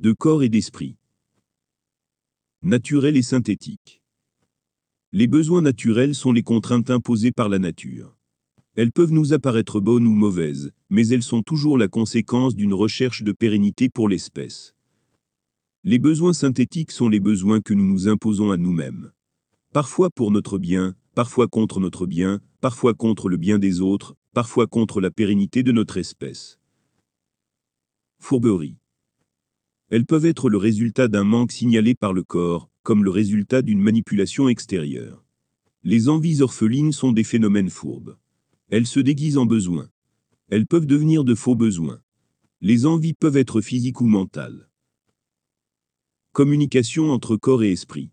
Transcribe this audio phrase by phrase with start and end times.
[0.00, 0.96] de corps et d'esprit.
[2.62, 4.00] Naturel et synthétique.
[5.12, 8.16] Les besoins naturels sont les contraintes imposées par la nature.
[8.76, 13.24] Elles peuvent nous apparaître bonnes ou mauvaises, mais elles sont toujours la conséquence d'une recherche
[13.24, 14.74] de pérennité pour l'espèce.
[15.84, 19.12] Les besoins synthétiques sont les besoins que nous nous imposons à nous-mêmes.
[19.74, 24.66] Parfois pour notre bien, parfois contre notre bien, parfois contre le bien des autres, parfois
[24.66, 26.58] contre la pérennité de notre espèce.
[28.18, 28.79] Fourberie.
[29.90, 33.80] Elles peuvent être le résultat d'un manque signalé par le corps, comme le résultat d'une
[33.80, 35.24] manipulation extérieure.
[35.82, 38.16] Les envies orphelines sont des phénomènes fourbes.
[38.70, 39.90] Elles se déguisent en besoins.
[40.48, 42.00] Elles peuvent devenir de faux besoins.
[42.60, 44.68] Les envies peuvent être physiques ou mentales.
[46.32, 48.10] Communication entre corps et esprit.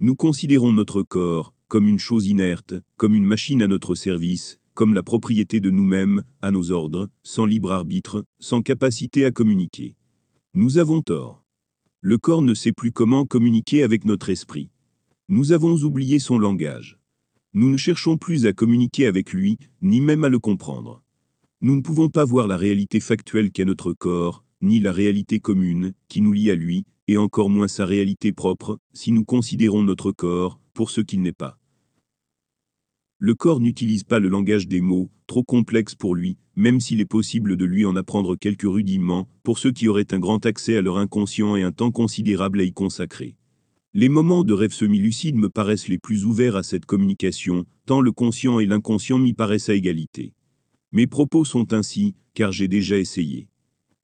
[0.00, 4.94] Nous considérons notre corps comme une chose inerte, comme une machine à notre service, comme
[4.94, 9.97] la propriété de nous-mêmes, à nos ordres, sans libre arbitre, sans capacité à communiquer.
[10.54, 11.44] Nous avons tort.
[12.00, 14.70] Le corps ne sait plus comment communiquer avec notre esprit.
[15.28, 16.98] Nous avons oublié son langage.
[17.52, 21.02] Nous ne cherchons plus à communiquer avec lui, ni même à le comprendre.
[21.60, 25.92] Nous ne pouvons pas voir la réalité factuelle qu'est notre corps, ni la réalité commune,
[26.08, 30.12] qui nous lie à lui, et encore moins sa réalité propre, si nous considérons notre
[30.12, 31.58] corps, pour ce qu'il n'est pas.
[33.20, 37.04] Le corps n'utilise pas le langage des mots, trop complexe pour lui, même s'il est
[37.04, 40.82] possible de lui en apprendre quelques rudiments, pour ceux qui auraient un grand accès à
[40.82, 43.34] leur inconscient et un temps considérable à y consacrer.
[43.92, 48.12] Les moments de rêve semi-lucide me paraissent les plus ouverts à cette communication, tant le
[48.12, 50.32] conscient et l'inconscient m'y paraissent à égalité.
[50.92, 53.48] Mes propos sont ainsi, car j'ai déjà essayé.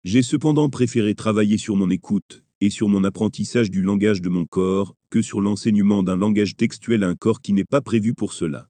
[0.03, 4.45] J'ai cependant préféré travailler sur mon écoute, et sur mon apprentissage du langage de mon
[4.45, 8.33] corps, que sur l'enseignement d'un langage textuel à un corps qui n'est pas prévu pour
[8.33, 8.69] cela.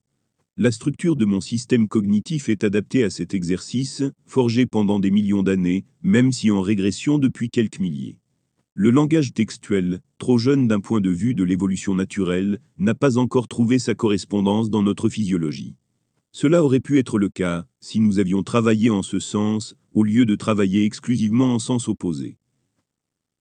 [0.57, 5.43] La structure de mon système cognitif est adaptée à cet exercice, forgé pendant des millions
[5.43, 8.19] d'années, même si en régression depuis quelques milliers.
[8.73, 13.49] Le langage textuel, trop jeune d'un point de vue de l'évolution naturelle, n'a pas encore
[13.49, 15.75] trouvé sa correspondance dans notre physiologie.
[16.31, 20.25] Cela aurait pu être le cas, si nous avions travaillé en ce sens, au lieu
[20.25, 22.37] de travailler exclusivement en sens opposé.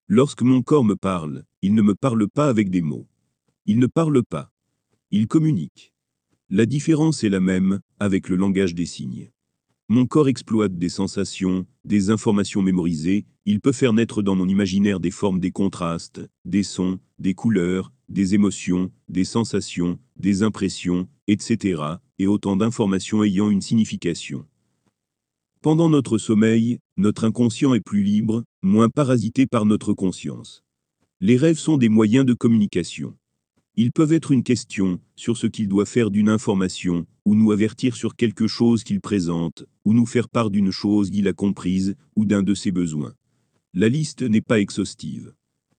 [0.08, 3.06] Lorsque mon corps me parle, il ne me parle pas avec des mots.
[3.66, 4.50] Il ne parle pas.
[5.12, 5.93] Il communique.
[6.50, 9.30] La différence est la même, avec le langage des signes.
[9.88, 15.00] Mon corps exploite des sensations, des informations mémorisées, il peut faire naître dans mon imaginaire
[15.00, 21.82] des formes des contrastes, des sons, des couleurs, des émotions, des sensations, des impressions, etc.,
[22.18, 24.46] et autant d'informations ayant une signification.
[25.62, 30.62] Pendant notre sommeil, notre inconscient est plus libre, moins parasité par notre conscience.
[31.20, 33.16] Les rêves sont des moyens de communication.
[33.76, 37.96] Ils peuvent être une question sur ce qu'il doit faire d'une information, ou nous avertir
[37.96, 42.24] sur quelque chose qu'il présente, ou nous faire part d'une chose qu'il a comprise, ou
[42.24, 43.14] d'un de ses besoins.
[43.72, 45.34] La liste n'est pas exhaustive.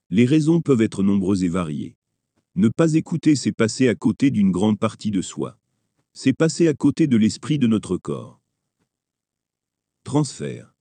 [0.09, 1.95] Les raisons peuvent être nombreuses et variées.
[2.55, 5.57] Ne pas écouter, c'est passer à côté d'une grande partie de soi.
[6.13, 8.41] C'est passer à côté de l'esprit de notre corps.
[10.03, 10.75] Transfert.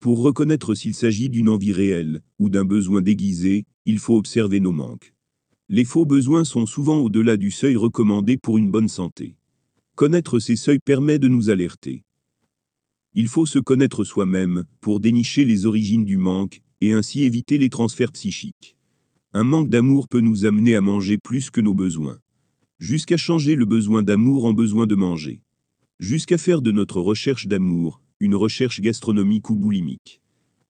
[0.00, 4.72] Pour reconnaître s'il s'agit d'une envie réelle, ou d'un besoin déguisé, il faut observer nos
[4.72, 5.12] manques.
[5.70, 9.36] Les faux besoins sont souvent au-delà du seuil recommandé pour une bonne santé.
[9.96, 12.04] Connaître ces seuils permet de nous alerter.
[13.12, 17.68] Il faut se connaître soi-même pour dénicher les origines du manque et ainsi éviter les
[17.68, 18.76] transferts psychiques.
[19.34, 22.18] Un manque d'amour peut nous amener à manger plus que nos besoins.
[22.78, 25.42] Jusqu'à changer le besoin d'amour en besoin de manger.
[25.98, 30.22] Jusqu'à faire de notre recherche d'amour une recherche gastronomique ou boulimique.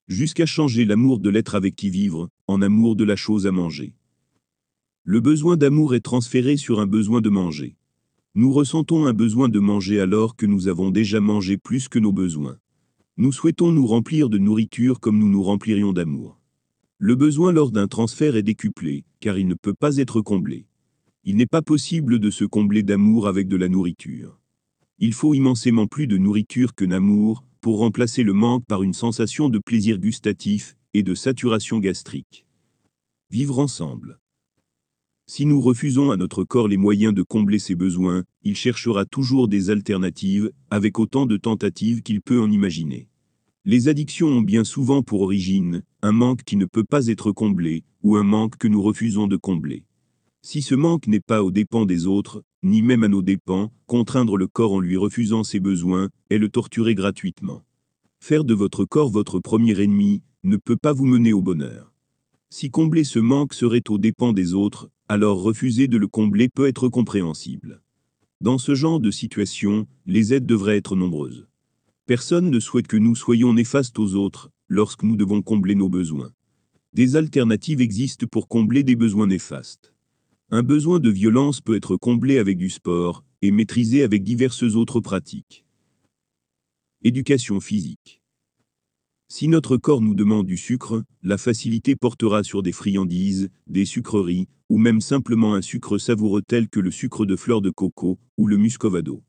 [0.09, 3.95] Jusqu'à changer l'amour de l'être avec qui vivre en amour de la chose à manger.
[5.11, 7.77] Le besoin d'amour est transféré sur un besoin de manger.
[8.35, 12.13] Nous ressentons un besoin de manger alors que nous avons déjà mangé plus que nos
[12.13, 12.59] besoins.
[13.17, 16.39] Nous souhaitons nous remplir de nourriture comme nous nous remplirions d'amour.
[16.99, 20.67] Le besoin lors d'un transfert est décuplé, car il ne peut pas être comblé.
[21.25, 24.39] Il n'est pas possible de se combler d'amour avec de la nourriture.
[24.99, 29.49] Il faut immensément plus de nourriture que d'amour, pour remplacer le manque par une sensation
[29.49, 32.45] de plaisir gustatif et de saturation gastrique.
[33.31, 34.19] Vivre ensemble.
[35.31, 39.47] Si nous refusons à notre corps les moyens de combler ses besoins, il cherchera toujours
[39.47, 43.09] des alternatives, avec autant de tentatives qu'il peut en imaginer.
[43.67, 47.85] Les addictions ont bien souvent pour origine un manque qui ne peut pas être comblé,
[48.03, 49.85] ou un manque que nous refusons de combler.
[50.41, 54.39] Si ce manque n'est pas aux dépens des autres, ni même à nos dépens, contraindre
[54.39, 57.63] le corps en lui refusant ses besoins, est le torturer gratuitement.
[58.19, 61.93] Faire de votre corps votre premier ennemi, ne peut pas vous mener au bonheur.
[62.49, 66.67] Si combler ce manque serait aux dépens des autres, alors refuser de le combler peut
[66.67, 67.81] être compréhensible.
[68.41, 71.49] Dans ce genre de situation, les aides devraient être nombreuses.
[72.07, 76.31] Personne ne souhaite que nous soyons néfastes aux autres, lorsque nous devons combler nos besoins.
[76.93, 79.95] Des alternatives existent pour combler des besoins néfastes.
[80.51, 85.01] Un besoin de violence peut être comblé avec du sport et maîtrisé avec diverses autres
[85.01, 85.65] pratiques.
[87.03, 88.23] Éducation physique.
[89.31, 94.49] Si notre corps nous demande du sucre, la facilité portera sur des friandises, des sucreries,
[94.71, 98.47] ou même simplement un sucre savoureux tel que le sucre de fleur de coco ou
[98.47, 99.23] le muscovado.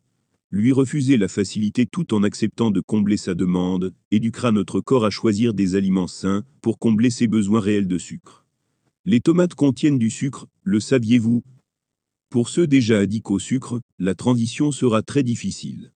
[0.51, 5.09] Lui refuser la facilité tout en acceptant de combler sa demande éduquera notre corps à
[5.09, 8.45] choisir des aliments sains pour combler ses besoins réels de sucre.
[9.03, 11.43] Les tomates contiennent du sucre, le saviez-vous?
[12.29, 15.91] Pour ceux déjà addicts au sucre, la transition sera très difficile.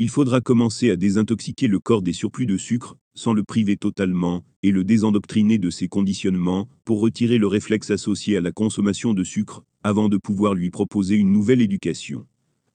[0.00, 4.44] Il faudra commencer à désintoxiquer le corps des surplus de sucre, sans le priver totalement,
[4.62, 9.24] et le désendoctriner de ses conditionnements, pour retirer le réflexe associé à la consommation de
[9.24, 12.28] sucre, avant de pouvoir lui proposer une nouvelle éducation.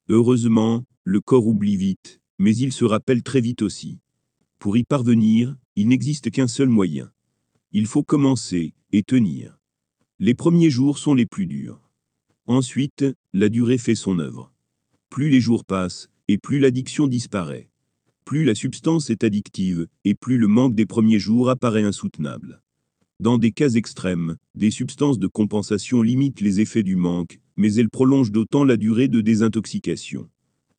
[0.10, 4.00] Heureusement, le corps oublie vite, mais il se rappelle très vite aussi.
[4.60, 7.10] Pour y parvenir, il n'existe qu'un seul moyen.
[7.72, 9.58] Il faut commencer et tenir.
[10.20, 11.80] Les premiers jours sont les plus durs.
[12.48, 14.52] Ensuite, la durée fait son œuvre.
[15.10, 17.70] Plus les jours passent, et plus l'addiction disparaît.
[18.26, 22.62] Plus la substance est addictive, et plus le manque des premiers jours apparaît insoutenable.
[23.20, 27.90] Dans des cas extrêmes, des substances de compensation limitent les effets du manque, mais elles
[27.90, 30.30] prolongent d'autant la durée de désintoxication.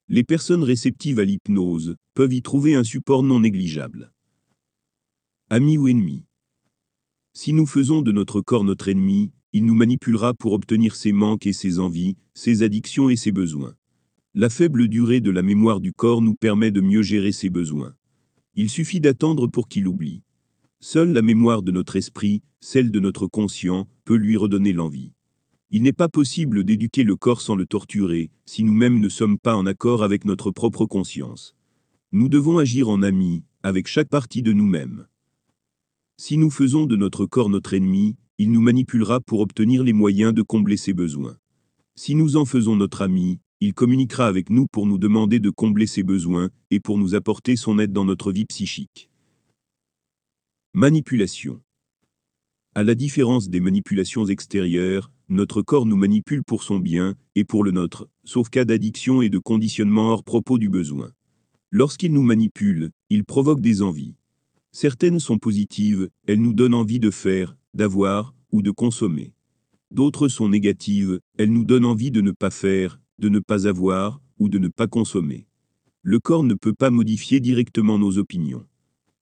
[0.08, 4.12] Les personnes réceptives à l'hypnose peuvent y trouver un support non négligeable.
[5.50, 6.24] Amis ou ennemis
[7.32, 11.46] Si nous faisons de notre corps notre ennemi, il nous manipulera pour obtenir ses manques
[11.46, 13.76] et ses envies, ses addictions et ses besoins.
[14.36, 17.94] La faible durée de la mémoire du corps nous permet de mieux gérer ses besoins.
[18.56, 20.22] Il suffit d'attendre pour qu'il oublie.
[20.80, 25.12] Seule la mémoire de notre esprit, celle de notre conscient, peut lui redonner l'envie.
[25.70, 29.54] Il n'est pas possible d'éduquer le corps sans le torturer, si nous-mêmes ne sommes pas
[29.54, 31.54] en accord avec notre propre conscience.
[32.10, 35.06] Nous devons agir en amis, avec chaque partie de nous-mêmes.
[36.16, 40.34] Si nous faisons de notre corps notre ennemi, il nous manipulera pour obtenir les moyens
[40.34, 41.36] de combler ses besoins.
[41.94, 45.86] Si nous en faisons notre ami, il communiquera avec nous pour nous demander de combler
[45.86, 49.08] ses besoins et pour nous apporter son aide dans notre vie psychique.
[50.74, 51.62] Manipulation.
[52.74, 57.64] À la différence des manipulations extérieures, notre corps nous manipule pour son bien, et pour
[57.64, 61.12] le nôtre, sauf cas d'addiction et de conditionnement hors propos du besoin.
[61.70, 64.16] Lorsqu'il nous manipule, il provoque des envies.
[64.72, 69.32] Certaines sont positives, elles nous donnent envie de faire, d'avoir, ou de consommer.
[69.90, 74.20] D'autres sont négatives, elles nous donnent envie de ne pas faire, de ne pas avoir,
[74.38, 75.46] ou de ne pas consommer.
[76.02, 78.66] Le corps ne peut pas modifier directement nos opinions.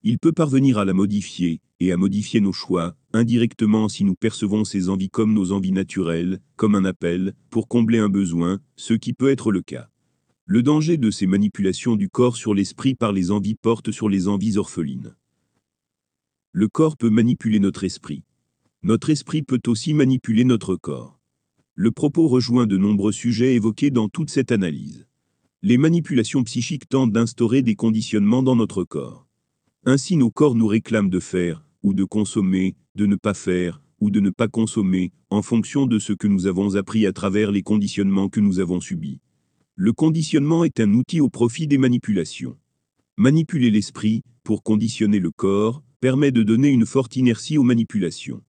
[0.03, 4.65] Il peut parvenir à la modifier, et à modifier nos choix, indirectement si nous percevons
[4.65, 9.13] ces envies comme nos envies naturelles, comme un appel, pour combler un besoin, ce qui
[9.13, 9.89] peut être le cas.
[10.45, 14.27] Le danger de ces manipulations du corps sur l'esprit par les envies porte sur les
[14.27, 15.15] envies orphelines.
[16.51, 18.25] Le corps peut manipuler notre esprit.
[18.83, 21.22] Notre esprit peut aussi manipuler notre corps.
[21.85, 25.09] Le propos rejoint de nombreux sujets évoqués dans toute cette analyse.
[25.63, 29.27] Les manipulations psychiques tentent d'instaurer des conditionnements dans notre corps.
[29.85, 34.13] Ainsi nos corps nous réclament de faire, ou de consommer, de ne pas faire, ou
[34.13, 37.65] de ne pas consommer, en fonction de ce que nous avons appris à travers les
[37.65, 39.19] conditionnements que nous avons subis.
[39.75, 42.57] Le conditionnement est un outil au profit des manipulations.
[43.17, 48.41] Manipuler l'esprit, pour conditionner le corps, permet de donner une forte inertie aux manipulations.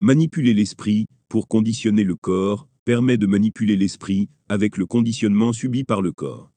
[0.00, 6.02] Manipuler l'esprit, pour conditionner le corps, permet de manipuler l'esprit, avec le conditionnement subi par
[6.02, 6.50] le corps.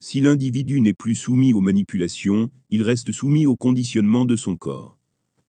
[0.00, 4.98] Si l'individu n'est plus soumis aux manipulations, il reste soumis au conditionnement de son corps.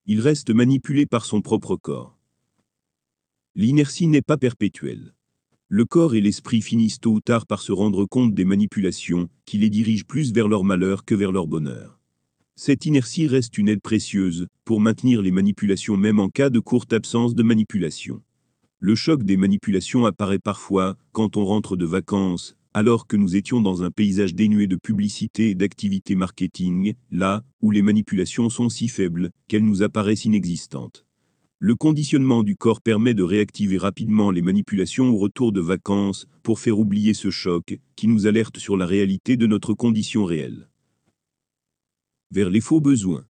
[0.05, 2.17] Il reste manipulé par son propre corps.
[3.55, 5.13] L'inertie n'est pas perpétuelle.
[5.67, 9.57] Le corps et l'esprit finissent tôt ou tard par se rendre compte des manipulations, qui
[9.57, 11.99] les dirigent plus vers leur malheur que vers leur bonheur.
[12.55, 16.93] Cette inertie reste une aide précieuse, pour maintenir les manipulations même en cas de courte
[16.93, 18.21] absence de manipulation.
[18.85, 23.61] Le choc des manipulations apparaît parfois, quand on rentre de vacances, alors que nous étions
[23.61, 28.89] dans un paysage dénué de publicité et d'activités marketing, là où les manipulations sont si
[28.89, 31.05] faibles qu'elles nous apparaissent inexistantes.
[31.59, 36.59] Le conditionnement du corps permet de réactiver rapidement les manipulations au retour de vacances pour
[36.59, 40.67] faire oublier ce choc qui nous alerte sur la réalité de notre condition réelle.
[42.31, 43.23] Vers les faux besoins.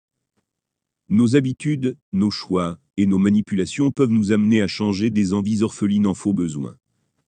[1.11, 6.07] Nos habitudes, nos choix et nos manipulations peuvent nous amener à changer des envies orphelines
[6.07, 6.77] en faux besoins.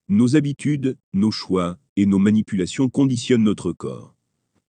[0.08, 4.14] Nos habitudes, nos choix et nos manipulations conditionnent notre corps.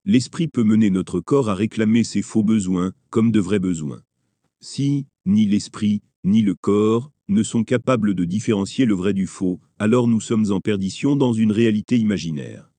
[0.05, 4.01] L'esprit peut mener notre corps à réclamer ses faux besoins comme de vrais besoins.
[4.61, 9.59] Si, ni l'esprit, ni le corps, ne sont capables de différencier le vrai du faux,
[9.79, 12.69] alors nous sommes en perdition dans une réalité imaginaire.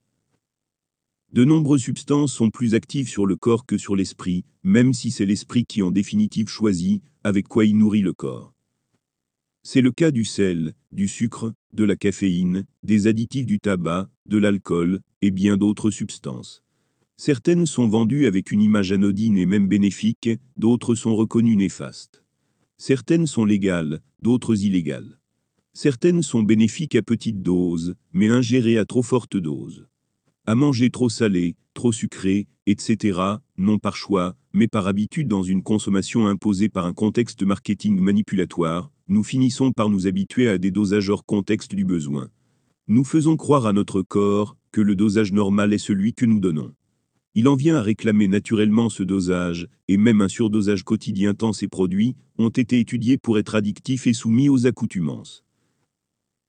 [1.33, 5.27] De nombreuses substances sont plus actives sur le corps que sur l'esprit, même si c'est
[5.27, 8.55] l'esprit qui en définitive choisit avec quoi il nourrit le corps.
[9.63, 14.39] C'est le cas du sel, du sucre, de la caféine, des additifs du tabac, de
[14.39, 16.63] l'alcool, et bien d'autres substances.
[17.17, 22.23] Certaines sont vendues avec une image anodine et même bénéfique, d'autres sont reconnues néfastes.
[22.77, 25.19] Certaines sont légales, d'autres illégales.
[25.73, 29.89] Certaines sont bénéfiques à petite dose, mais ingérées à trop forte dose.
[30.49, 33.19] À manger trop salé, trop sucré, etc.,
[33.59, 38.93] non par choix, mais par habitude dans une consommation imposée par un contexte marketing manipulatoire,
[39.09, 42.29] nous finissons par nous habituer à des dosages hors contexte du besoin.
[42.87, 46.73] Nous faisons croire à notre corps que le dosage normal est celui que nous donnons.
[47.35, 51.67] Il en vient à réclamer naturellement ce dosage, et même un surdosage quotidien tant ces
[51.67, 55.46] produits ont été étudiés pour être addictifs et soumis aux accoutumances.